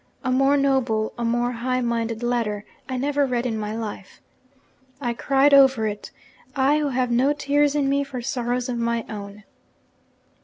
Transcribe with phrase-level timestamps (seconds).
[0.23, 4.19] A more noble, a more high minded letter, I never read in my life.
[4.99, 6.09] I cried over it
[6.55, 9.43] I who have no tears in me for sorrows of my own!